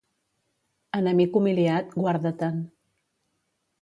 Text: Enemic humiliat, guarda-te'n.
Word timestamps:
Enemic 1.01 1.37
humiliat, 1.41 1.93
guarda-te'n. 2.07 2.61